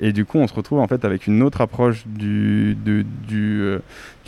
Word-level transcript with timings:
Et 0.00 0.12
du 0.12 0.24
coup, 0.24 0.38
on 0.38 0.46
se 0.46 0.54
retrouve 0.54 0.78
en 0.78 0.86
fait 0.86 1.04
avec 1.04 1.26
une 1.26 1.42
autre 1.42 1.60
approche 1.60 2.06
du, 2.06 2.76
du, 2.76 3.04
du, 3.26 3.80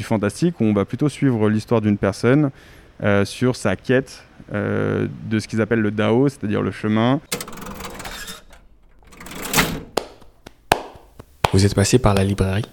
fantastique 0.03 0.61
où 0.61 0.65
on 0.65 0.73
va 0.73 0.85
plutôt 0.85 1.09
suivre 1.09 1.49
l'histoire 1.49 1.81
d'une 1.81 1.99
personne 1.99 2.51
sur 3.25 3.55
sa 3.55 3.77
quête 3.77 4.25
de 4.53 5.39
ce 5.39 5.47
qu'ils 5.47 5.61
appellent 5.61 5.81
le 5.81 5.91
Dao, 5.91 6.29
c'est-à-dire 6.29 6.63
le 6.63 6.71
chemin. 6.71 7.21
Vous 11.53 11.67
êtes 11.67 11.75
passé 11.75 11.99
par 11.99 12.15
la 12.15 12.23
librairie, 12.23 12.65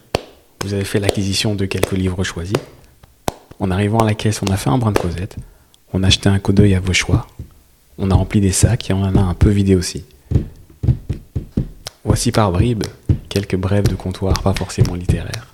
vous 0.63 0.73
avez 0.75 0.83
fait 0.83 0.99
l'acquisition 0.99 1.55
de 1.55 1.65
quelques 1.65 1.93
livres 1.93 2.23
choisis. 2.23 2.57
En 3.59 3.71
arrivant 3.71 3.97
à 3.97 4.05
la 4.05 4.13
caisse, 4.13 4.41
on 4.43 4.51
a 4.51 4.57
fait 4.57 4.69
un 4.69 4.77
brin 4.77 4.91
de 4.91 4.99
causette, 4.99 5.35
on 5.93 6.03
a 6.03 6.07
acheté 6.07 6.29
un 6.29 6.37
coup 6.37 6.53
d'œil 6.53 6.75
à 6.75 6.79
vos 6.79 6.93
choix, 6.93 7.25
on 7.97 8.11
a 8.11 8.13
rempli 8.15 8.39
des 8.39 8.51
sacs 8.51 8.91
et 8.91 8.93
on 8.93 9.01
en 9.01 9.15
a 9.15 9.21
un 9.21 9.33
peu 9.33 9.49
vidé 9.49 9.75
aussi. 9.75 10.05
Voici 12.07 12.31
par 12.31 12.53
bribes 12.53 12.85
quelques 13.27 13.57
brèves 13.57 13.89
de 13.89 13.95
comptoir 13.95 14.41
pas 14.41 14.53
forcément 14.53 14.95
littéraires. 14.95 15.47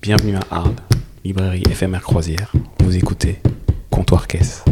Bienvenue 0.00 0.36
à 0.36 0.54
Arles, 0.54 0.76
librairie 1.24 1.64
éphémère 1.68 2.02
croisière. 2.02 2.52
Vous 2.78 2.96
écoutez 2.96 3.40
Comptoir 3.90 4.28
Caisse. 4.28 4.64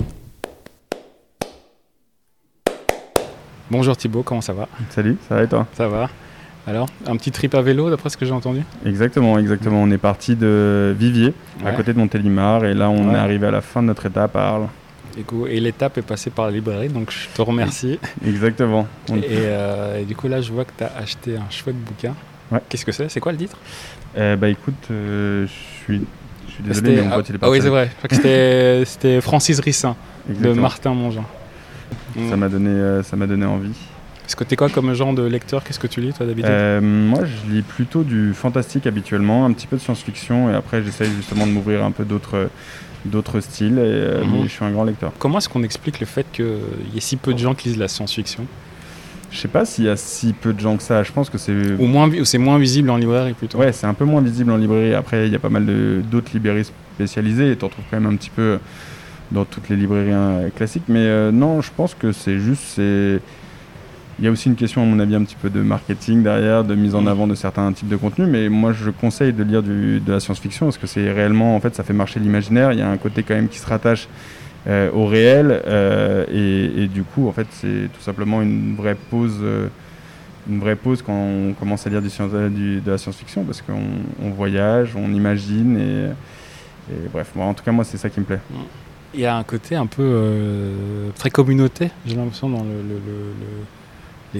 Bonjour 3.68 3.96
Thibaut, 3.96 4.22
comment 4.22 4.40
ça 4.40 4.52
va? 4.52 4.68
Salut, 4.90 5.18
ça 5.28 5.34
va 5.34 5.42
et 5.42 5.48
toi? 5.48 5.66
Ça 5.74 5.88
va. 5.88 6.08
Alors, 6.68 6.88
un 7.04 7.16
petit 7.16 7.32
trip 7.32 7.52
à 7.56 7.62
vélo, 7.62 7.90
d'après 7.90 8.10
ce 8.10 8.16
que 8.16 8.24
j'ai 8.24 8.32
entendu? 8.32 8.62
Exactement, 8.86 9.40
exactement. 9.40 9.82
On 9.82 9.90
est 9.90 9.98
parti 9.98 10.36
de 10.36 10.94
Vivier, 10.96 11.34
à 11.66 11.72
côté 11.72 11.94
de 11.94 11.98
Montélimar, 11.98 12.64
et 12.64 12.74
là, 12.74 12.90
on 12.90 13.12
est 13.12 13.18
arrivé 13.18 13.48
à 13.48 13.50
la 13.50 13.60
fin 13.60 13.82
de 13.82 13.88
notre 13.88 14.06
étape 14.06 14.36
à 14.36 14.50
Arles. 14.50 14.68
Et 15.48 15.60
l'étape 15.60 15.98
est 15.98 16.02
passée 16.02 16.30
par 16.30 16.46
la 16.46 16.52
librairie, 16.52 16.88
donc 16.88 17.10
je 17.10 17.28
te 17.34 17.42
remercie. 17.42 17.98
Exactement. 18.26 18.86
Euh, 19.10 20.00
et, 20.00 20.04
du 20.04 20.14
coup, 20.14 20.28
là, 20.28 20.40
je 20.40 20.52
vois 20.52 20.64
que 20.64 20.72
tu 20.76 20.84
as 20.84 20.92
acheté 20.96 21.36
un 21.36 21.50
chouette 21.50 21.76
bouquin. 21.76 22.14
Qu'est-ce 22.68 22.84
que 22.84 22.92
c'est? 22.92 23.08
C'est 23.08 23.20
quoi 23.20 23.32
le 23.32 23.38
titre? 23.38 23.56
Eh 24.16 24.36
Bah 24.36 24.48
écoute, 24.48 24.74
euh, 24.90 25.46
je 25.46 25.84
suis. 25.84 26.06
désolé, 26.60 26.96
mais 26.96 27.02
mon 27.02 27.10
pote, 27.10 27.28
il 27.28 27.34
est 27.34 27.38
pas 27.38 27.46
Ah 27.46 27.50
oui, 27.50 27.60
c'est 27.60 27.68
vrai. 27.68 27.90
c'était 28.86 29.20
Francis 29.20 29.60
Rissin, 29.60 29.96
de 30.28 30.52
Martin 30.52 30.94
Mongin. 30.94 31.24
Ça 32.28 32.36
m'a 32.36 32.48
donné, 32.48 32.70
euh, 32.70 33.02
ça 33.02 33.16
m'a 33.16 33.26
donné 33.26 33.46
envie. 33.46 33.74
Est-ce 34.28 34.36
que 34.36 34.44
tu 34.44 34.52
es 34.52 34.56
quoi 34.56 34.68
comme 34.68 34.92
genre 34.92 35.14
de 35.14 35.22
lecteur? 35.22 35.64
Qu'est-ce 35.64 35.78
que 35.78 35.86
tu 35.86 36.02
lis 36.02 36.12
toi 36.12 36.26
d'habitude? 36.26 36.50
Euh, 36.50 36.82
Moi 36.82 37.24
je 37.24 37.50
lis 37.50 37.62
plutôt 37.62 38.04
du 38.04 38.34
fantastique 38.34 38.86
habituellement, 38.86 39.46
un 39.46 39.52
petit 39.52 39.66
peu 39.66 39.76
de 39.76 39.80
science-fiction 39.80 40.50
et 40.50 40.54
après 40.54 40.82
j'essaye 40.82 41.10
justement 41.16 41.46
de 41.46 41.52
m'ouvrir 41.52 41.82
un 41.82 41.92
peu 41.92 42.04
d'autres 42.04 42.50
d'autres 43.06 43.40
styles 43.40 43.78
et 43.78 43.80
euh, 43.80 44.24
mhm. 44.24 44.42
je 44.42 44.48
suis 44.48 44.64
un 44.66 44.70
grand 44.70 44.84
lecteur. 44.84 45.12
Comment 45.18 45.38
est-ce 45.38 45.48
qu'on 45.48 45.62
explique 45.62 45.98
le 45.98 46.04
fait 46.04 46.26
qu'il 46.30 46.44
y 46.92 46.98
ait 46.98 47.00
si 47.00 47.16
peu 47.16 47.32
de 47.32 47.38
gens 47.38 47.54
qui 47.54 47.68
lisent 47.68 47.78
la 47.78 47.88
science-fiction? 47.88 48.44
Je 49.30 49.38
sais 49.38 49.48
pas 49.48 49.64
s'il 49.64 49.84
y 49.84 49.88
a 49.88 49.96
si 49.96 50.34
peu 50.34 50.52
de 50.52 50.60
gens 50.60 50.76
que 50.76 50.82
ça. 50.82 51.02
Je 51.02 51.12
pense 51.12 51.30
que 51.30 51.38
c'est. 51.38 51.52
Ou 51.78 51.86
moins, 51.86 52.10
c'est 52.24 52.38
moins 52.38 52.58
visible 52.58 52.90
en 52.90 52.98
librairie 52.98 53.32
plutôt. 53.32 53.56
Ouais, 53.56 53.72
c'est 53.72 53.86
un 53.86 53.94
peu 53.94 54.04
moins 54.04 54.20
visible 54.20 54.50
en 54.50 54.58
librairie. 54.58 54.92
Après, 54.92 55.26
il 55.26 55.32
y 55.32 55.36
a 55.36 55.38
pas 55.38 55.48
mal 55.48 55.64
d'autres 56.02 56.32
librairies 56.34 56.66
spécialisées 56.94 57.52
et 57.52 57.56
tu 57.56 57.64
en 57.64 57.68
trouves 57.68 57.84
quand 57.90 57.98
même 57.98 58.12
un 58.12 58.16
petit 58.16 58.30
peu 58.30 58.58
dans 59.30 59.46
toutes 59.46 59.70
les 59.70 59.76
librairies 59.76 60.12
hein, 60.12 60.50
classiques. 60.54 60.84
Mais 60.88 61.06
euh, 61.06 61.30
non, 61.30 61.62
je 61.62 61.70
pense 61.74 61.94
que 61.94 62.12
c'est 62.12 62.38
juste. 62.38 62.78
Il 64.18 64.24
y 64.24 64.28
a 64.28 64.30
aussi 64.32 64.48
une 64.48 64.56
question, 64.56 64.82
à 64.82 64.84
mon 64.84 64.98
avis, 64.98 65.14
un 65.14 65.22
petit 65.22 65.36
peu 65.36 65.48
de 65.48 65.60
marketing 65.60 66.24
derrière, 66.24 66.64
de 66.64 66.74
mise 66.74 66.96
en 66.96 67.06
avant 67.06 67.28
de 67.28 67.36
certains 67.36 67.72
types 67.72 67.88
de 67.88 67.96
contenus. 67.96 68.26
Mais 68.28 68.48
moi, 68.48 68.72
je 68.72 68.90
conseille 68.90 69.32
de 69.32 69.44
lire 69.44 69.62
du, 69.62 70.00
de 70.00 70.12
la 70.12 70.18
science-fiction 70.18 70.66
parce 70.66 70.78
que 70.78 70.88
c'est 70.88 71.12
réellement, 71.12 71.54
en 71.54 71.60
fait, 71.60 71.74
ça 71.76 71.84
fait 71.84 71.92
marcher 71.92 72.18
l'imaginaire. 72.18 72.72
Il 72.72 72.80
y 72.80 72.82
a 72.82 72.90
un 72.90 72.96
côté 72.96 73.22
quand 73.22 73.34
même 73.34 73.48
qui 73.48 73.58
se 73.58 73.66
rattache 73.66 74.08
euh, 74.66 74.90
au 74.92 75.06
réel. 75.06 75.62
Euh, 75.66 76.24
et, 76.32 76.88
du 76.88 77.04
coup, 77.04 77.28
en 77.28 77.32
fait, 77.32 77.46
c'est 77.52 77.88
tout 77.94 78.00
simplement 78.00 78.42
une 78.42 78.74
vraie 78.74 78.96
pause. 78.96 79.38
Euh, 79.40 79.68
une 80.50 80.60
vraie 80.60 80.76
pause 80.76 81.02
quand 81.02 81.12
on 81.12 81.52
commence 81.52 81.86
à 81.86 81.90
lire 81.90 82.00
du, 82.00 82.08
du, 82.08 82.80
de 82.80 82.90
la 82.90 82.96
science-fiction 82.96 83.44
parce 83.44 83.60
qu'on 83.62 84.30
voyage, 84.30 84.96
on 84.96 85.12
imagine 85.12 85.76
et, 85.78 86.98
bref, 87.12 87.32
en 87.36 87.52
tout 87.52 87.62
cas 87.62 87.70
moi 87.70 87.84
c'est 87.84 87.98
ça 87.98 88.08
qui 88.08 88.18
me 88.20 88.24
plaît. 88.24 88.40
Il 89.12 89.20
y 89.20 89.26
a 89.26 89.36
un 89.36 89.42
côté 89.42 89.76
un 89.76 89.84
peu 89.84 91.12
très 91.16 91.28
communauté, 91.28 91.90
j'ai 92.06 92.16
l'impression 92.16 92.48
dans 92.48 92.62
le, 92.62 92.98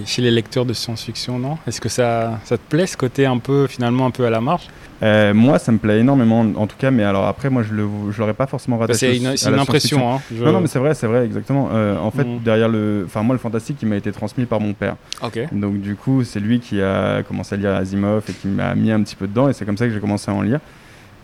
chez 0.05 0.23
les 0.23 0.31
lecteurs 0.31 0.65
de 0.65 0.73
science-fiction, 0.73 1.39
non? 1.39 1.59
Est-ce 1.67 1.81
que 1.81 1.89
ça, 1.89 2.41
ça 2.45 2.57
te 2.59 2.63
plaît 2.69 2.87
ce 2.87 2.97
côté 2.97 3.27
un 3.27 3.39
peu, 3.39 3.67
finalement, 3.67 4.07
un 4.07 4.11
peu 4.11 4.25
à 4.27 4.31
la 4.31 4.41
marge? 4.41 4.69
Euh, 5.03 5.33
Moi, 5.33 5.59
ça 5.59 5.73
me 5.73 5.79
plaît 5.79 6.01
énormément, 6.01 6.41
en 6.41 6.67
tout 6.67 6.77
cas, 6.77 6.91
mais 6.91 7.05
alors 7.05 7.27
après, 7.27 7.51
moi, 7.51 7.63
je 7.63 7.73
ne 7.73 8.19
l'aurais 8.19 8.35
pas 8.35 8.47
forcément 8.47 8.79
rattaché. 8.79 9.21
C'est 9.37 9.49
une, 9.49 9.59
impression. 9.59 10.15
Hein, 10.15 10.21
Non, 10.33 10.53
non, 10.53 10.61
mais 10.61 10.67
c'est 10.67 10.79
vrai, 10.79 10.95
c'est 10.95 11.07
vrai, 11.07 11.25
exactement. 11.25 11.71
Euh, 11.73 11.97
en 11.99 12.11
fait, 12.11 12.25
mm. 12.25 12.41
derrière 12.45 12.69
le. 12.69 13.05
Enfin, 13.07 13.23
moi, 13.23 13.35
le 13.35 13.39
fantastique, 13.39 13.79
il 13.83 13.89
m'a 13.89 13.97
été 13.97 14.13
transmis 14.13 14.45
par 14.45 14.61
mon 14.61 14.75
père. 14.75 14.97
Ok. 15.23 15.39
Donc, 15.53 15.81
du 15.81 15.95
coup, 15.95 16.25
c'est 16.25 16.41
lui 16.41 16.61
qui 16.61 16.83
a 16.83 17.23
commencé 17.23 17.55
à 17.55 17.59
lire 17.59 17.75
Asimov 17.75 18.25
et 18.29 18.33
qui 18.33 18.49
m'a 18.49 18.75
mis 18.75 18.91
un 18.91 19.03
petit 19.03 19.17
peu 19.17 19.27
dedans, 19.27 19.49
et 19.49 19.53
c'est 19.53 19.65
comme 19.65 19.77
ça 19.77 19.87
que 19.87 19.93
j'ai 19.93 20.01
commencé 20.01 20.31
à 20.31 20.35
en 20.35 20.43
lire. 20.43 20.61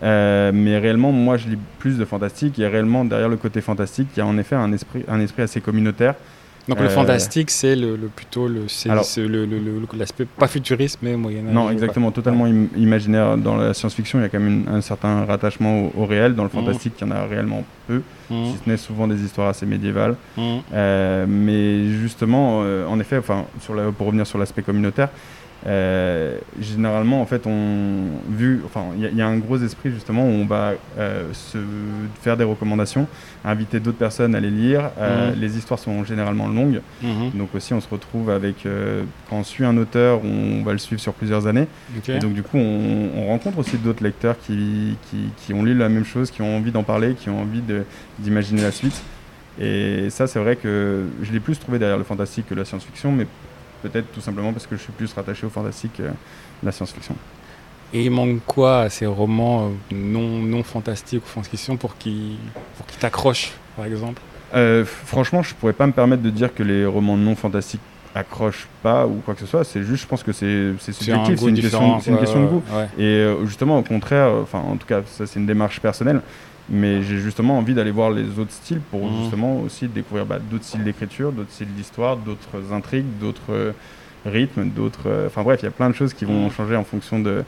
Euh, 0.02 0.50
mais 0.52 0.78
réellement, 0.78 1.12
moi, 1.12 1.36
je 1.36 1.48
lis 1.48 1.58
plus 1.78 1.98
de 1.98 2.04
fantastique. 2.04 2.58
A 2.60 2.68
réellement 2.68 3.04
derrière 3.04 3.28
le 3.28 3.36
côté 3.36 3.60
fantastique, 3.60 4.08
il 4.16 4.20
y 4.20 4.22
a 4.22 4.26
en 4.26 4.38
effet 4.38 4.56
un 4.56 4.72
esprit, 4.72 5.04
un 5.08 5.20
esprit 5.20 5.42
assez 5.42 5.60
communautaire. 5.60 6.14
Donc 6.68 6.80
le 6.80 6.86
euh, 6.86 6.90
fantastique, 6.90 7.50
c'est 7.50 7.76
le, 7.76 7.96
plutôt 8.14 8.48
le, 8.48 8.66
l'aspect 9.96 10.24
pas 10.24 10.48
futuriste 10.48 10.98
mais 11.02 11.16
moyen 11.16 11.42
Non, 11.42 11.70
exactement, 11.70 12.10
totalement 12.10 12.46
imaginaire. 12.46 13.36
Dans 13.36 13.56
la 13.56 13.74
science-fiction, 13.74 14.18
il 14.18 14.22
y 14.22 14.24
a 14.24 14.28
quand 14.28 14.40
même 14.40 14.64
un 14.68 14.80
certain 14.80 15.24
rattachement 15.24 15.90
au, 15.96 16.06
réel. 16.06 16.34
Dans 16.34 16.42
le 16.44 16.48
mmh. 16.48 16.52
fantastique, 16.52 16.94
il 17.00 17.06
y 17.06 17.10
en 17.10 17.14
a 17.14 17.26
réellement 17.26 17.64
peu, 17.86 18.00
mmh. 18.30 18.44
si 18.46 18.58
ce 18.64 18.70
n'est 18.70 18.76
souvent 18.76 19.06
des 19.06 19.22
histoires 19.22 19.48
assez 19.48 19.66
médiévales. 19.66 20.16
Mmh. 20.36 20.42
Euh, 20.72 21.26
mais 21.28 21.88
justement, 21.90 22.62
euh, 22.62 22.86
en 22.86 22.98
effet, 22.98 23.18
enfin, 23.18 23.44
sur 23.60 23.74
pour 23.92 24.06
revenir 24.06 24.26
sur 24.26 24.38
l'aspect 24.38 24.62
communautaire, 24.62 25.10
euh, 25.66 26.38
généralement, 26.60 27.22
en 27.22 27.26
fait, 27.26 27.46
on 27.46 28.04
vu, 28.28 28.60
enfin, 28.66 28.84
il 28.96 29.16
y, 29.16 29.22
a 29.22 29.26
un 29.26 29.38
gros 29.38 29.56
esprit 29.56 29.90
justement 29.90 30.24
où 30.24 30.30
on 30.30 30.44
va 30.44 30.74
euh, 30.98 31.32
se 31.32 31.58
faire 32.20 32.36
des 32.36 32.44
recommandations, 32.44 33.06
inviter 33.44 33.80
d'autres 33.80 33.98
personnes 33.98 34.34
à 34.34 34.40
les 34.40 34.50
lire. 34.50 34.90
Euh, 34.98 35.32
mhm. 35.32 35.40
Les 35.40 35.56
histoires 35.56 35.80
sont 35.80 36.04
généralement 36.04 36.48
longues, 36.48 36.80
mhm. 37.02 37.30
donc 37.34 37.54
aussi 37.54 37.72
on 37.72 37.80
se 37.80 37.88
retrouve 37.88 38.28
avec 38.28 38.66
quand 39.30 39.36
on 39.36 39.44
suit 39.44 39.64
un 39.64 39.76
auteur, 39.76 40.20
on 40.24 40.62
va 40.62 40.72
le 40.72 40.78
suivre 40.78 41.00
sur 41.00 41.14
plusieurs 41.14 41.46
années. 41.46 41.66
Et 42.08 42.18
donc 42.18 42.34
du 42.34 42.42
coup, 42.42 42.58
on, 42.58 43.26
rencontre 43.28 43.58
aussi 43.58 43.78
d'autres 43.78 44.04
lecteurs 44.04 44.36
qui, 44.38 44.96
qui, 45.08 45.30
qui, 45.38 45.54
ont 45.54 45.62
lu 45.62 45.74
la 45.74 45.88
même 45.88 46.04
chose, 46.04 46.30
qui 46.30 46.42
ont 46.42 46.56
envie 46.56 46.70
d'en 46.72 46.82
parler, 46.82 47.14
qui 47.14 47.30
ont 47.30 47.40
envie 47.40 47.62
d'imaginer 48.18 48.62
la 48.62 48.70
suite. 48.70 49.02
Et 49.58 50.10
ça, 50.10 50.26
c'est 50.26 50.38
vrai 50.38 50.56
que 50.56 51.04
je 51.22 51.32
l'ai 51.32 51.40
plus 51.40 51.58
trouvé 51.58 51.78
derrière 51.78 51.96
le 51.96 52.04
fantastique 52.04 52.46
que 52.48 52.54
la 52.54 52.64
science-fiction, 52.64 53.12
mais 53.12 53.26
peut-être 53.88 54.10
tout 54.12 54.20
simplement 54.20 54.52
parce 54.52 54.66
que 54.66 54.76
je 54.76 54.82
suis 54.82 54.92
plus 54.92 55.12
rattaché 55.12 55.46
au 55.46 55.50
fantastique 55.50 55.92
que 55.98 56.02
la 56.62 56.72
science-fiction. 56.72 57.14
Et 57.92 58.04
il 58.04 58.10
manque 58.10 58.40
quoi 58.46 58.80
à 58.80 58.90
ces 58.90 59.06
romans 59.06 59.66
euh, 59.66 59.94
non, 59.94 60.40
non 60.40 60.62
fantastiques 60.62 61.22
ou 61.24 61.28
science-fiction 61.28 61.76
pour 61.76 61.96
qu'ils 61.96 62.38
t'accrochent, 62.98 63.52
par 63.76 63.84
exemple? 63.84 64.20
Euh, 64.54 64.84
Franchement, 64.84 65.42
je 65.42 65.54
pourrais 65.54 65.72
pas 65.72 65.86
me 65.86 65.92
permettre 65.92 66.22
de 66.22 66.30
dire 66.30 66.52
que 66.54 66.62
les 66.62 66.86
romans 66.86 67.16
non 67.16 67.36
fantastiques 67.36 67.80
accrochent 68.14 68.68
pas 68.82 69.06
ou 69.06 69.20
quoi 69.24 69.34
que 69.34 69.40
ce 69.40 69.46
soit. 69.46 69.64
C'est 69.64 69.82
juste, 69.82 70.02
je 70.04 70.08
pense 70.08 70.22
que 70.22 70.32
c'est 70.32 70.72
subjectif, 70.78 71.38
c'est 71.38 71.46
une, 71.46 71.54
question, 71.60 72.00
une 72.06 72.18
question 72.18 72.42
de 72.42 72.46
goût. 72.46 72.62
Et 72.96 73.02
euh, 73.02 73.44
justement, 73.44 73.78
au 73.78 73.82
contraire, 73.82 74.30
enfin, 74.42 74.60
en 74.60 74.76
tout 74.76 74.86
cas, 74.86 75.02
ça 75.06 75.26
c'est 75.26 75.38
une 75.38 75.46
démarche 75.46 75.80
personnelle. 75.80 76.20
Mais 76.70 77.02
j'ai 77.02 77.18
justement 77.18 77.58
envie 77.58 77.74
d'aller 77.74 77.90
voir 77.90 78.10
les 78.10 78.38
autres 78.38 78.52
styles 78.52 78.80
pour 78.90 79.06
mmh. 79.06 79.22
justement 79.22 79.60
aussi 79.60 79.86
découvrir 79.86 80.24
bah, 80.24 80.38
d'autres 80.38 80.64
styles 80.64 80.84
d'écriture, 80.84 81.30
d'autres 81.30 81.50
styles 81.50 81.72
d'histoire, 81.74 82.16
d'autres 82.16 82.72
intrigues, 82.72 83.04
d'autres 83.20 83.50
euh, 83.50 83.72
rythmes, 84.24 84.70
d'autres. 84.70 85.06
Euh, 85.06 85.26
enfin 85.26 85.42
bref, 85.42 85.60
il 85.62 85.66
y 85.66 85.68
a 85.68 85.72
plein 85.72 85.90
de 85.90 85.94
choses 85.94 86.14
qui 86.14 86.24
vont 86.24 86.46
mmh. 86.46 86.52
changer 86.52 86.76
en 86.76 86.84
fonction 86.84 87.20
de, 87.20 87.44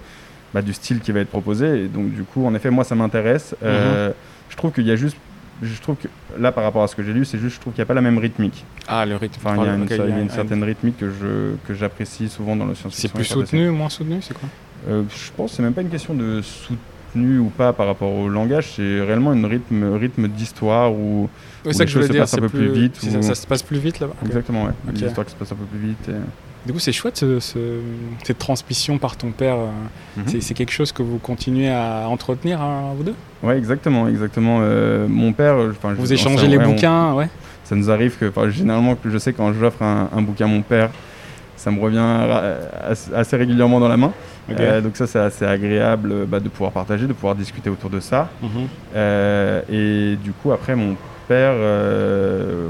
bah, 0.53 0.61
du 0.61 0.75
style 0.75 1.01
qui 1.01 1.13
va 1.13 1.21
être 1.21 1.31
proposé. 1.31 1.85
Et 1.85 1.89
donc 1.89 2.13
du 2.13 2.25
coup, 2.25 2.47
en 2.47 2.55
effet, 2.55 2.69
moi 2.69 2.85
ça 2.85 2.95
m'intéresse. 2.95 3.57
Euh, 3.63 4.11
mmh. 4.11 4.15
Je 4.51 4.57
trouve 4.57 4.73
qu'il 4.73 4.87
y 4.87 4.91
a 4.91 4.97
juste 4.97 5.17
je 5.63 5.81
trouve 5.81 5.97
que 5.97 6.09
là 6.39 6.53
par 6.53 6.65
rapport 6.65 6.83
à 6.83 6.87
ce 6.87 6.95
que 6.95 7.03
j'ai 7.03 7.15
lu 7.15 7.25
c'est 7.25 7.39
juste 7.39 7.57
je 7.57 7.61
trouve 7.63 7.73
qu'il 7.73 7.81
n'y 7.81 7.87
a 7.87 7.89
pas 7.89 7.95
la 7.95 8.03
même 8.03 8.19
rythmique 8.19 8.63
ah 8.89 9.07
le 9.07 9.17
rythme 9.17 9.41
enfin 9.43 9.57
il 9.59 9.65
y 9.65 10.13
a 10.13 10.19
une, 10.19 10.29
certaine 10.29 10.63
rythmique 10.63 10.99
que 10.99 11.09
je 11.09 11.55
que 11.67 11.73
j'apprécie 11.73 12.29
souvent 12.29 12.57
dans 12.57 12.67
le 12.67 12.75
science-fiction 12.75 13.09
c'est 13.09 13.15
plus 13.15 13.25
soutenu 13.25 13.71
ou 13.71 13.73
moins 13.75 13.89
soutenu 13.89 14.21
c'est 14.21 14.35
quoi? 14.35 14.51
Je 14.87 15.33
pense 15.35 15.53
que 15.53 15.57
c'est 15.57 15.63
même 15.63 15.73
pas 15.73 15.81
une 15.81 15.89
question 15.89 16.13
de 16.13 16.43
soutenu 16.43 16.77
ou 17.17 17.51
pas 17.51 17.73
par 17.73 17.87
rapport 17.87 18.13
au 18.13 18.29
langage, 18.29 18.73
c'est 18.77 19.01
réellement 19.01 19.33
un 19.33 19.47
rythme, 19.47 19.95
rythme 19.95 20.29
d'histoire 20.29 20.93
où, 20.93 21.29
oui, 21.65 21.75
ça 21.75 21.85
que 21.85 21.91
je 21.91 22.01
se 22.01 22.13
dire, 22.13 22.23
un 22.23 22.39
peu 22.39 22.49
plus, 22.49 22.73
vite. 22.73 22.97
Ça, 23.23 23.35
se 23.35 23.47
passe 23.47 23.63
plus 23.63 23.79
vite 23.79 24.01
là-bas 24.01 24.15
Exactement, 24.25 24.65
ouais. 24.65 24.71
Okay. 24.89 25.01
Une 25.01 25.07
histoire 25.09 25.27
qui 25.27 25.33
se 25.33 25.37
passe 25.37 25.53
un 25.53 25.57
peu 25.57 25.65
plus 25.65 25.89
vite. 25.89 26.11
Du 26.67 26.73
coup, 26.73 26.81
c'est 26.81 26.93
chouette 26.93 27.25
cette 27.39 28.39
transmission 28.39 28.99
par 28.99 29.17
ton 29.17 29.31
père. 29.31 29.55
Euh, 29.55 30.21
mhm. 30.21 30.41
C'est 30.41 30.55
quelque 30.55 30.73
chose 30.73 30.91
que 30.91 31.03
vous 31.03 31.19
continuez 31.19 31.71
à 31.71 32.09
entretenir, 32.09 32.61
hein, 32.61 32.93
vous 32.97 33.05
deux? 33.05 33.15
Ouais, 33.43 33.57
exactement, 33.57 34.09
exactement. 34.09 34.59
Euh, 34.61 35.07
mon 35.09 35.33
père, 35.33 35.57
vous 35.97 36.13
échangez 36.13 36.49
les 36.49 36.59
bouquins, 36.59 37.15
ouais. 37.15 37.29
Ça 37.63 37.77
nous 37.77 37.91
arrive 37.91 38.17
que, 38.17 38.33
généralement, 38.51 38.97
je 39.05 39.19
sais 39.19 39.33
quand 39.33 39.53
j'offre 39.53 39.83
un, 39.83 40.09
un, 40.15 40.23
bouquin 40.23 40.45
à 40.45 40.49
mon 40.49 40.63
père, 40.63 40.91
ça 41.57 41.71
me 41.71 41.81
revient 41.81 42.05
assez 43.15 43.37
régulièrement 43.37 43.81
dans 43.81 43.89
la 43.89 43.97
main. 43.97 44.13
Euh, 44.51 44.81
donc 44.81 44.97
ça 44.97 45.07
c'est 45.07 45.19
assez 45.19 45.45
agréable 45.45 46.13
euh, 46.13 46.25
bah, 46.27 46.41
de 46.41 46.49
pouvoir 46.49 46.73
partager, 46.73 47.07
de 47.07 47.13
pouvoir 47.13 47.35
discuter 47.35 47.71
autour 47.71 47.91
de 47.91 48.01
ça. 48.01 48.29
Mhm. 48.43 48.49
Euh, 48.95 49.63
et 49.71 50.17
du 50.17 50.33
coup 50.33 50.53
après 50.53 50.77
mon 50.77 50.97
père, 51.29 51.55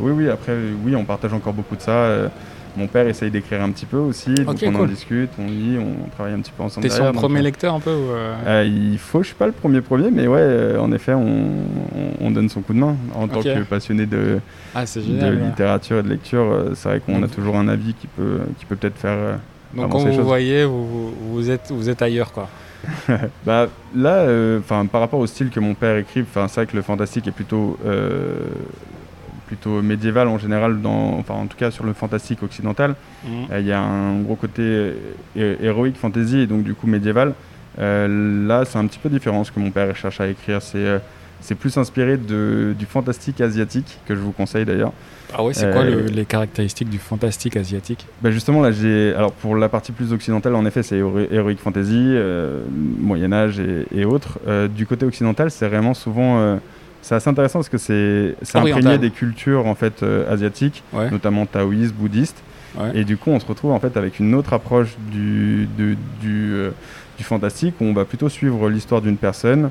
oui 0.00 0.12
oui 0.12 0.31
après 0.31 0.55
oui 0.84 0.96
on 0.96 1.05
partage 1.05 1.32
encore 1.32 1.52
beaucoup 1.52 1.76
de 1.76 1.82
ça. 1.82 2.31
Mon 2.78 2.88
père 2.88 3.08
essaye 3.08 3.31
d'écrire 3.31 3.62
un 3.62 3.70
petit 3.70 3.87
peu 3.87 3.96
aussi, 3.96 4.34
donc 4.34 4.58
on 4.62 4.75
en 4.75 4.84
discute, 4.84 5.31
on 5.38 5.46
lit, 5.46 5.78
on 5.78 6.11
travaille 6.11 6.34
un 6.34 6.40
petit 6.40 6.52
peu 6.55 6.62
ensemble. 6.62 6.87
T'es 6.87 6.94
son 6.94 7.12
premier 7.12 7.40
lecteur 7.40 7.75
un 7.75 7.81
peu 7.81 7.94
Il 8.64 8.99
faut, 8.99 9.22
je 9.22 9.29
suis 9.29 9.37
pas 9.37 9.46
le 9.46 9.52
premier 9.52 9.81
premier, 9.81 10.11
mais 10.11 10.26
ouais, 10.26 10.76
en 10.79 10.93
effet, 10.93 11.14
on, 11.14 12.31
donne 12.31 12.49
son 12.50 12.61
coup 12.61 12.75
de 12.75 12.79
main 12.79 12.96
en 13.14 13.29
tant 13.29 13.43
que 13.43 13.62
passionné 13.62 14.05
de, 14.05 14.40
ah, 14.75 14.84
de 14.84 15.31
littérature 15.31 15.99
et 15.99 16.02
de 16.02 16.08
lecture. 16.08 16.72
C'est 16.75 16.88
vrai 16.88 17.00
qu'on 17.00 17.22
a 17.22 17.29
toujours 17.29 17.56
un 17.56 17.69
avis 17.69 17.94
qui 17.94 18.06
peut, 18.06 18.40
qui 18.58 18.64
peut 18.67 18.76
peut-être 18.76 18.99
faire. 18.99 19.38
donc 19.75 19.90
quand 19.90 19.99
vous 19.99 20.25
voyez, 20.25 20.64
vous, 20.64 20.87
vous, 20.87 21.06
êtes, 21.50 21.71
vous 21.71 21.88
êtes 21.88 22.03
ailleurs 22.03 22.33
quoi. 22.33 22.49
bah, 23.44 23.69
là, 23.94 24.15
euh, 24.15 24.61
enfin 24.61 24.87
par 24.87 25.00
rapport 25.00 25.21
au 25.21 25.27
style 25.27 25.50
que 25.50 25.61
mon 25.61 25.75
père 25.75 25.97
écrit, 25.97 26.25
c'est 26.33 26.55
vrai 26.55 26.67
que 26.67 26.77
le 26.77 26.83
fantastique 26.83 27.27
est 27.27 27.33
plutôt, 27.33 27.79
euh, 27.85 28.38
plutôt 29.47 29.83
médiéval 29.83 30.29
en 30.29 30.38
général, 30.38 30.81
dans, 30.81 31.19
enfin 31.19 31.35
en 31.35 31.47
tout 31.47 31.56
cas 31.56 31.71
sur 31.71 31.85
le 31.85 31.93
fantastique 31.93 32.43
occidental. 32.43 32.94
Mhm. 33.25 33.31
Euh, 33.53 33.61
il 33.61 33.67
y 33.67 33.73
a 33.73 33.81
un 33.81 34.21
gros 34.21 34.37
côté 34.37 34.93
héroïque 35.37 35.97
fantasy 35.97 36.41
et 36.41 36.47
donc 36.47 36.62
du 36.62 36.75
coup 36.75 36.87
médiéval. 36.87 37.35
là, 37.79 38.65
c'est 38.65 38.79
un 38.79 38.87
petit 38.87 38.99
peu 38.99 39.09
différent 39.09 39.44
ce 39.44 39.53
que 39.53 39.61
mon 39.61 39.71
père 39.71 39.94
cherche 39.97 40.21
à 40.21 40.29
écrire. 40.29 40.62
C'est 40.62 41.00
c'est 41.41 41.55
plus 41.55 41.77
inspiré 41.77 42.17
de, 42.17 42.75
du 42.79 42.87
fantastique 42.87 43.41
asiatique, 43.41 43.99
que 44.06 44.15
je 44.15 44.21
vous 44.21 44.33
conseille 44.33 44.65
d'ailleurs. 44.65 44.93
Ah 45.35 45.43
ouais, 45.43 45.53
c'est 45.55 45.71
quoi 45.71 45.83
euh, 45.83 46.06
les 46.09 46.25
caractéristiques 46.25 46.88
du 46.88 46.99
fantastique 46.99 47.56
asiatique? 47.56 48.06
Bah 48.23 48.31
Justement, 48.31 48.62
là, 48.62 48.71
j'ai. 48.71 49.15
Alors, 49.15 49.33
pour 49.33 49.56
la 49.56 49.69
partie 49.69 49.93
plus 49.93 50.12
occidentale, 50.12 50.55
en 50.55 50.65
effet, 50.67 50.83
c'est 50.83 50.97
Heroic 50.99 51.56
Fantasy, 51.59 51.94
euh, 51.94 52.62
Moyen-Âge 53.00 53.61
et, 53.94 54.05
autres. 54.05 54.38
Euh, 54.47 54.69
du 54.69 54.87
côté 54.87 55.05
occidental, 55.05 55.50
c'est 55.50 55.69
vraiment 55.69 55.94
souvent. 55.94 56.59
c'est 57.03 57.15
assez 57.15 57.31
intéressant 57.31 57.59
parce 57.61 57.69
que 57.69 57.79
c'est 57.79 58.35
imprégné 58.55 58.99
des 58.99 59.11
cultures 59.11 59.67
en 59.67 59.75
fait 59.75 60.05
asiatiques, 60.31 60.82
notamment 61.11 61.47
taoïstes, 61.47 61.94
bouddhistes. 61.94 62.43
Et 62.94 63.05
du 63.05 63.17
coup, 63.17 63.31
on 63.31 63.41
se 63.41 63.47
retrouve 63.47 63.73
en 63.73 63.81
fait 63.81 63.97
avec 63.97 64.21
une 64.21 64.35
autre 64.35 64.53
approche 64.53 64.97
du, 65.11 65.67
du, 65.77 65.97
du 66.21 67.25
fantastique 67.25 67.75
où 67.81 67.85
on 67.85 67.94
va 67.94 68.05
plutôt 68.05 68.29
suivre 68.29 68.69
l'histoire 68.69 69.00
d'une 69.00 69.17
personne 69.17 69.71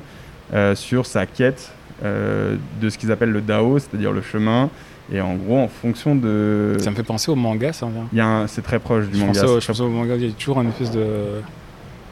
sur 0.74 1.06
sa 1.06 1.26
quête 1.26 1.72
de 2.02 2.88
ce 2.88 2.98
qu'ils 2.98 3.12
appellent 3.12 3.32
le 3.32 3.40
Dao, 3.40 3.78
c'est-à-dire 3.78 4.12
le 4.12 4.22
chemin, 4.22 4.70
et 5.12 5.20
en 5.20 5.34
gros, 5.34 5.58
en 5.58 5.68
fonction 5.68 6.16
de. 6.16 6.76
Ça 6.78 6.90
me 6.90 6.96
fait 6.96 7.02
penser 7.02 7.30
au 7.30 7.36
manga, 7.36 7.72
ça 7.72 7.88
vient. 8.12 8.46
C'est 8.48 8.62
très 8.62 8.78
proche 8.78 9.06
du 9.08 9.18
manga. 9.18 9.40
je 9.60 9.66
pense 9.66 9.80
au 9.80 9.88
manga, 9.88 10.16
il 10.16 10.26
y 10.26 10.28
a 10.28 10.32
toujours 10.32 10.60
une 10.60 10.68
espèce 10.68 10.90
de. 10.90 11.00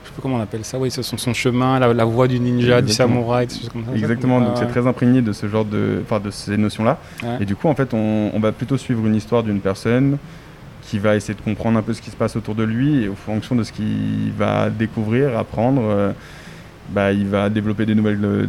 Je 0.05 0.11
sais 0.11 0.15
pas 0.17 0.23
comment 0.23 0.37
on 0.37 0.41
appelle 0.41 0.65
ça, 0.65 0.79
oui, 0.79 0.91
c'est 0.91 1.03
son, 1.03 1.17
son 1.17 1.35
chemin, 1.35 1.79
la, 1.79 2.05
voie 2.05 2.29
du 2.29 2.39
ninja, 2.39 2.83
du 2.83 2.93
samouraï, 2.93 3.47
des 3.47 3.55
choses 3.55 3.71
comme 3.71 3.85
ça. 3.85 3.97
Exactement, 3.97 4.41
donc 4.41 4.57
c'est 4.57 4.69
très 4.69 4.87
imprégné 4.87 5.23
de 5.23 5.33
ce 5.33 5.49
genre 5.49 5.65
de. 5.65 6.01
Enfin, 6.03 6.21
de 6.21 6.31
ces 6.31 6.57
notions-là. 6.57 6.99
Et 7.41 7.45
du 7.45 7.57
coup, 7.57 7.69
en 7.69 7.75
fait, 7.75 7.93
on, 7.95 8.31
on 8.33 8.41
va 8.41 8.53
plutôt 8.53 8.77
suivre 8.77 9.07
une 9.07 9.17
histoire 9.17 9.43
d'une 9.43 9.61
personne 9.61 10.19
qui 10.83 10.99
va 10.99 11.17
essayer 11.17 11.35
de 11.35 11.41
comprendre 11.41 11.79
un 11.79 11.83
peu 11.83 11.95
ce 11.95 12.03
qui 12.03 12.11
se 12.11 12.17
passe 12.17 12.37
autour 12.37 12.55
de 12.55 12.63
lui 12.63 13.05
et 13.05 13.09
en 13.09 13.15
fonction 13.15 13.55
de 13.55 13.65
ce 13.65 13.73
qu'il 13.73 14.33
va 14.37 14.69
découvrir, 14.69 15.37
apprendre, 15.39 15.83
euh, 15.83 16.13
bah, 16.91 17.13
il 17.13 17.27
va 17.27 17.51
développer 17.51 17.87
des 17.87 17.95
nouvelles 17.95 18.49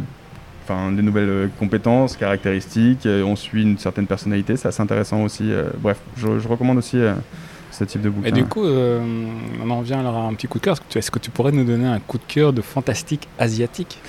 enfin 0.66 0.92
des 0.92 1.02
nouvelles 1.02 1.28
euh, 1.28 1.46
compétences, 1.58 2.16
caractéristiques, 2.16 3.06
euh, 3.06 3.22
on 3.22 3.36
suit 3.36 3.62
une 3.62 3.78
certaine 3.78 4.06
personnalité, 4.06 4.56
c'est 4.56 4.68
assez 4.68 4.82
intéressant 4.82 5.22
aussi. 5.22 5.52
Euh, 5.52 5.70
bref, 5.78 5.98
je, 6.16 6.26
recommande 6.48 6.78
aussi 6.78 6.98
ce 7.70 7.84
type 7.84 8.02
de 8.02 8.10
bouquin. 8.10 8.28
Et 8.28 8.32
du 8.32 8.44
coup, 8.44 8.64
on 8.64 9.70
en 9.70 9.78
revient 9.78 9.94
alors 9.94 10.16
à 10.16 10.22
un 10.22 10.34
petit 10.34 10.48
coup 10.48 10.58
de 10.58 10.64
cœur. 10.64 10.76
Est-ce 10.94 11.10
que 11.10 11.18
tu 11.18 11.30
pourrais 11.30 11.52
nous 11.52 11.64
donner 11.64 11.86
un 11.86 12.00
coup 12.00 12.18
de 12.18 12.24
cœur 12.26 12.52
de 12.52 12.62
fantastique 12.62 13.28
asiatique 13.38 14.00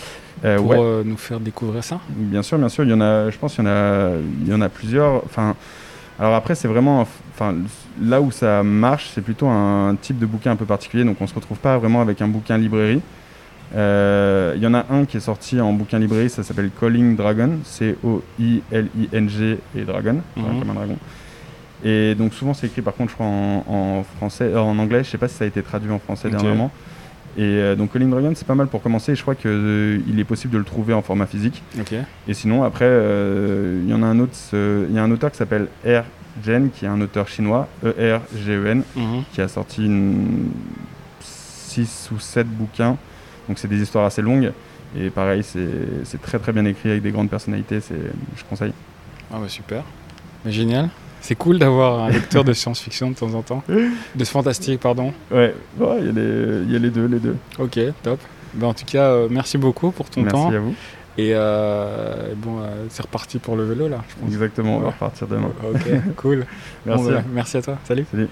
pour 0.42 0.76
nous 1.04 1.18
faire 1.18 1.40
découvrir 1.40 1.84
ça? 1.84 2.00
Bien 2.10 2.44
sûr, 2.44 2.58
bien 2.58 2.70
sûr. 2.70 2.84
Il 2.84 2.92
y 2.92 2.94
en 2.94 3.02
a, 3.02 3.30
je 3.30 3.38
pense 3.38 3.56
qu'il 3.56 3.64
y 3.64 3.68
en 3.68 3.72
a, 3.72 4.12
il 4.42 4.48
y 4.48 4.54
en 4.54 4.62
a 4.62 4.70
plusieurs. 4.70 5.24
Enfin, 5.26 5.56
alors 6.20 6.36
après, 6.36 6.56
c'est 6.56 6.68
vraiment, 6.68 7.02
enfin, 7.02 7.56
là 8.02 8.22
où 8.22 8.32
ça 8.32 8.64
marche, 8.64 9.10
c'est 9.14 9.22
plutôt 9.22 9.48
un 9.48 9.96
type 10.00 10.20
de 10.20 10.26
bouquin 10.26 10.52
un 10.52 10.56
peu 10.56 10.66
particulier. 10.66 11.04
Donc, 11.04 11.18
on 11.20 11.28
se 11.28 11.36
retrouve 11.36 11.58
pas 11.58 11.78
vraiment 11.78 12.02
avec 12.02 12.22
un 12.22 12.28
bouquin 12.28 12.58
librairie. 12.58 13.02
Euh, 13.76 14.54
il 14.56 14.62
y 14.62 14.68
en 14.68 14.74
a 14.74 14.86
un 14.90 15.06
qui 15.06 15.18
est 15.18 15.22
sorti 15.22 15.60
en 15.60 15.74
bouquin 15.74 16.00
librairie, 16.00 16.30
ça 16.30 16.44
s'appelle 16.44 16.70
Calling 16.80 17.16
Dragon, 17.16 17.60
C-O-I-L-I-N-G 17.64 19.60
et 19.76 19.82
Dragon, 19.82 20.22
mhm. 20.36 20.60
comme 20.60 20.70
un 20.70 20.74
dragon. 20.74 20.98
Et 21.84 22.16
donc 22.16 22.34
souvent 22.34 22.54
c'est 22.54 22.68
écrit 22.68 22.82
par 22.82 22.96
contre 22.96 23.12
je 23.12 23.16
crois 23.16 23.28
en, 23.28 24.04
français, 24.18 24.46
euh, 24.46 24.60
en 24.60 24.80
anglais, 24.80 25.04
je 25.04 25.10
sais 25.10 25.18
pas 25.18 25.28
si 25.28 25.36
ça 25.36 25.44
a 25.44 25.48
été 25.48 25.62
traduit 25.62 25.92
en 25.92 26.00
français 26.00 26.30
dernièrement. 26.30 26.72
Et 27.38 27.44
euh, 27.44 27.76
donc 27.76 27.94
Calling 27.94 28.10
Dragon 28.10 28.32
c'est 28.36 28.48
pas 28.48 28.56
mal 28.56 28.68
pour 28.68 28.82
commencer, 28.82 29.16
je 29.16 29.22
crois 29.22 29.36
qu'il 29.36 30.02
il 30.08 30.20
est 30.20 30.24
possible 30.24 30.54
de 30.54 30.58
le 30.58 30.64
trouver 30.64 30.94
en 30.94 31.02
format 31.02 31.28
physique. 31.28 31.62
Et 32.28 32.34
sinon 32.34 32.64
après 32.64 32.88
il 32.88 33.90
y 33.90 33.94
en 33.94 34.02
a 34.02 34.08
un 34.08 34.20
autre, 34.20 34.34
il 34.54 34.96
y 34.96 34.98
a 34.98 35.04
un 35.04 35.12
auteur 35.12 35.32
qui 35.32 35.38
s'appelle 35.38 35.68
R. 35.86 36.04
Jen, 36.44 36.70
qui 36.70 36.86
est 36.86 36.88
un 36.88 37.02
auteur 37.02 37.28
chinois, 37.28 37.68
E-R-G-E-N, 37.84 38.84
mhm. 38.96 39.24
qui 39.34 39.42
a 39.42 39.48
sorti 39.48 39.90
6 41.20 42.10
ou 42.14 42.20
7 42.20 42.48
bouquins 42.48 42.96
donc 43.48 43.60
c'est 43.60 43.68
des 43.68 43.82
histoires 43.82 44.06
assez 44.06 44.22
longues. 44.22 44.52
Et 44.98 45.10
pareil, 45.10 45.44
c'est 45.44 46.22
très 46.22 46.40
très 46.40 46.54
bien 46.54 46.66
écrit 46.66 46.90
avec 46.90 47.02
des 47.04 47.12
grandes 47.12 47.30
personnalités, 47.30 47.80
je 47.80 48.44
conseille. 48.50 48.74
Ah 49.32 49.38
bah 49.40 49.50
super, 49.50 49.84
génial. 50.46 50.90
C'est 51.22 51.36
cool 51.36 51.60
d'avoir 51.60 52.06
un 52.06 52.10
lecteur 52.12 52.44
de 52.44 52.54
science-fiction 52.54 53.10
de 53.12 53.16
temps 53.16 53.34
en 53.34 53.42
temps. 53.42 53.64
De 54.16 54.26
fantastique, 54.26 54.80
pardon. 54.80 55.14
Ouais, 55.32 55.54
il 55.80 56.72
y, 56.72 56.76
a 56.76 56.80
les 56.80 56.90
deux, 56.90 57.06
les 57.06 57.20
deux. 57.20 57.36
Ok, 57.60 57.80
top. 58.02 58.20
Ben, 58.54 58.68
en 58.68 58.74
tout 58.74 58.86
cas, 58.86 59.12
euh, 59.12 59.28
merci 59.30 59.58
beaucoup 59.58 59.92
pour 59.92 60.10
ton 60.10 60.24
temps. 60.24 60.50
Merci 60.50 60.56
à 60.56 60.60
vous. 60.60 60.76
Et, 61.18 61.32
euh, 61.34 62.34
bon, 62.36 62.60
euh, 62.60 62.86
c'est 62.90 63.02
reparti 63.02 63.40
pour 63.40 63.56
le 63.56 63.66
vélo 63.66 63.88
là, 63.88 64.04
Exactement, 64.28 64.78
on 64.78 64.82
va 64.82 64.92
repartir 64.92 65.28
demain. 65.28 65.52
Ok, 65.64 66.16
cool. 66.16 66.46
merci. 66.86 67.10
Ben, 67.10 67.24
merci 67.34 67.58
à 67.58 67.62
toi. 67.62 67.78
Salut. 67.84 68.06
Salut. 68.12 68.30